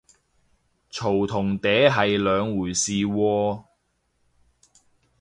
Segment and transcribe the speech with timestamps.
[0.89, 3.63] 嘈同嗲係兩回事喎